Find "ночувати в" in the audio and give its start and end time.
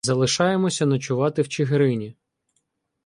0.85-1.47